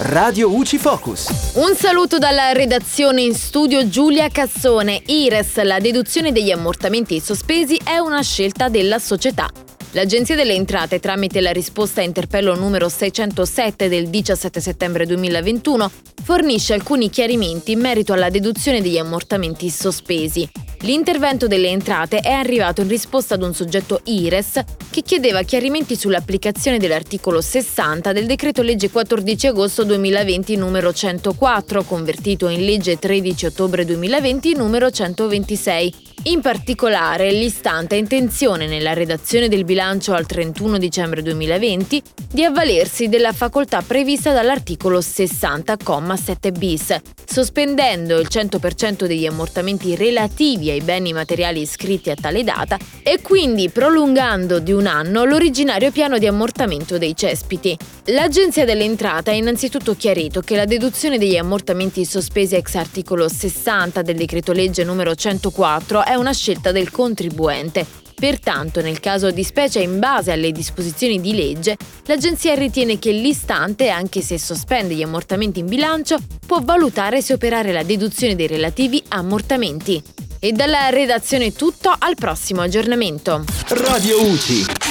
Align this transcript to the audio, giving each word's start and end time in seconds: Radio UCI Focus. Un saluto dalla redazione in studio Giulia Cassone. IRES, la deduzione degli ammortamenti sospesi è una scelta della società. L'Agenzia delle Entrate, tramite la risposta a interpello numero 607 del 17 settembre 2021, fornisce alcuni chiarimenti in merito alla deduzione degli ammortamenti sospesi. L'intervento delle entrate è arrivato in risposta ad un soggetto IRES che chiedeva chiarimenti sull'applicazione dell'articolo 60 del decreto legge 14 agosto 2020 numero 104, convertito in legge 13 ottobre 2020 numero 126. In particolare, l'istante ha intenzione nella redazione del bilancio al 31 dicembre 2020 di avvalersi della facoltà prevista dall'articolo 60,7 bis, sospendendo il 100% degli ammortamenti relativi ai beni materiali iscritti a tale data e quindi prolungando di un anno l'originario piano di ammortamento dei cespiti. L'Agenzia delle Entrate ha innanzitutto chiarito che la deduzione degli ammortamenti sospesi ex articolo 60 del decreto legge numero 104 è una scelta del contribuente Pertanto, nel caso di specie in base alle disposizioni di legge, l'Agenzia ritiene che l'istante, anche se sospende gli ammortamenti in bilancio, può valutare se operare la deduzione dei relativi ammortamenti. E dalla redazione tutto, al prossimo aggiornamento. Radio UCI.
Radio 0.00 0.54
UCI 0.54 0.78
Focus. 0.78 1.26
Un 1.54 1.74
saluto 1.74 2.18
dalla 2.18 2.52
redazione 2.52 3.22
in 3.22 3.34
studio 3.34 3.88
Giulia 3.88 4.28
Cassone. 4.28 5.02
IRES, 5.04 5.60
la 5.64 5.80
deduzione 5.80 6.30
degli 6.30 6.52
ammortamenti 6.52 7.18
sospesi 7.18 7.80
è 7.82 7.98
una 7.98 8.22
scelta 8.22 8.68
della 8.68 9.00
società. 9.00 9.50
L'Agenzia 9.92 10.36
delle 10.36 10.54
Entrate, 10.54 11.00
tramite 11.00 11.40
la 11.40 11.50
risposta 11.50 12.00
a 12.00 12.04
interpello 12.04 12.54
numero 12.54 12.88
607 12.88 13.88
del 13.88 14.06
17 14.06 14.60
settembre 14.60 15.04
2021, 15.04 15.90
fornisce 16.22 16.74
alcuni 16.74 17.10
chiarimenti 17.10 17.72
in 17.72 17.80
merito 17.80 18.12
alla 18.12 18.30
deduzione 18.30 18.80
degli 18.80 18.98
ammortamenti 18.98 19.68
sospesi. 19.68 20.48
L'intervento 20.82 21.48
delle 21.48 21.68
entrate 21.68 22.18
è 22.18 22.30
arrivato 22.30 22.82
in 22.82 22.88
risposta 22.88 23.34
ad 23.34 23.42
un 23.42 23.52
soggetto 23.52 24.00
IRES 24.04 24.62
che 24.90 25.02
chiedeva 25.02 25.42
chiarimenti 25.42 25.96
sull'applicazione 25.96 26.78
dell'articolo 26.78 27.40
60 27.40 28.12
del 28.12 28.26
decreto 28.26 28.62
legge 28.62 28.88
14 28.88 29.48
agosto 29.48 29.82
2020 29.82 30.54
numero 30.56 30.92
104, 30.92 31.82
convertito 31.82 32.48
in 32.48 32.64
legge 32.64 32.96
13 32.96 33.46
ottobre 33.46 33.84
2020 33.84 34.54
numero 34.54 34.90
126. 34.90 35.94
In 36.24 36.40
particolare, 36.40 37.30
l'istante 37.30 37.94
ha 37.94 37.98
intenzione 37.98 38.66
nella 38.66 38.92
redazione 38.92 39.48
del 39.48 39.64
bilancio 39.64 40.14
al 40.14 40.26
31 40.26 40.76
dicembre 40.76 41.22
2020 41.22 42.02
di 42.30 42.44
avvalersi 42.44 43.08
della 43.08 43.32
facoltà 43.32 43.82
prevista 43.86 44.32
dall'articolo 44.32 44.98
60,7 44.98 46.58
bis, 46.58 46.96
sospendendo 47.24 48.18
il 48.18 48.26
100% 48.28 49.06
degli 49.06 49.26
ammortamenti 49.26 49.94
relativi 49.94 50.70
ai 50.70 50.80
beni 50.80 51.12
materiali 51.12 51.60
iscritti 51.60 52.10
a 52.10 52.16
tale 52.20 52.42
data 52.42 52.76
e 53.02 53.22
quindi 53.22 53.70
prolungando 53.70 54.58
di 54.58 54.72
un 54.72 54.86
anno 54.86 55.24
l'originario 55.24 55.92
piano 55.92 56.18
di 56.18 56.26
ammortamento 56.26 56.98
dei 56.98 57.14
cespiti. 57.14 57.76
L'Agenzia 58.06 58.64
delle 58.64 58.84
Entrate 58.84 59.30
ha 59.30 59.34
innanzitutto 59.34 59.94
chiarito 59.94 60.40
che 60.40 60.56
la 60.56 60.64
deduzione 60.64 61.16
degli 61.16 61.36
ammortamenti 61.36 62.04
sospesi 62.04 62.56
ex 62.56 62.74
articolo 62.74 63.28
60 63.28 64.02
del 64.02 64.16
decreto 64.16 64.52
legge 64.52 64.82
numero 64.82 65.14
104 65.14 66.06
è 66.08 66.14
una 66.14 66.32
scelta 66.32 66.72
del 66.72 66.90
contribuente 66.90 68.06
Pertanto, 68.18 68.80
nel 68.80 68.98
caso 68.98 69.30
di 69.30 69.44
specie 69.44 69.78
in 69.78 70.00
base 70.00 70.32
alle 70.32 70.50
disposizioni 70.50 71.20
di 71.20 71.34
legge, 71.34 71.76
l'Agenzia 72.06 72.54
ritiene 72.54 72.98
che 72.98 73.12
l'istante, 73.12 73.90
anche 73.90 74.22
se 74.22 74.38
sospende 74.38 74.94
gli 74.94 75.02
ammortamenti 75.02 75.60
in 75.60 75.66
bilancio, 75.66 76.18
può 76.44 76.58
valutare 76.60 77.22
se 77.22 77.34
operare 77.34 77.70
la 77.70 77.84
deduzione 77.84 78.34
dei 78.34 78.48
relativi 78.48 79.00
ammortamenti. 79.06 80.02
E 80.40 80.50
dalla 80.50 80.88
redazione 80.88 81.52
tutto, 81.52 81.94
al 81.96 82.16
prossimo 82.16 82.62
aggiornamento. 82.62 83.44
Radio 83.68 84.20
UCI. 84.20 84.86